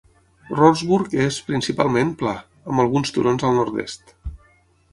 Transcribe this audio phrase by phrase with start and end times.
[0.59, 2.33] Rohrsburg és, principalment, pla,
[2.73, 4.15] amb alguns turons al nord-est.